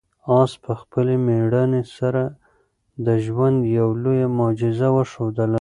آس 0.39 0.51
په 0.63 0.71
خپلې 0.81 1.15
مېړانې 1.25 1.83
سره 1.97 2.23
د 3.05 3.07
ژوند 3.25 3.57
یوه 3.77 3.93
لویه 4.03 4.27
معجزه 4.37 4.87
وښودله. 4.95 5.49